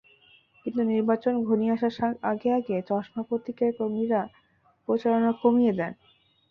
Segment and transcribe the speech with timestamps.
[0.61, 4.21] কিন্তু নির্বাচন ঘনিয়ে আসার আগে আগে চশমা প্রতীকের কর্মীরা
[4.87, 5.93] প্রচারণা কমিয়ে দেন।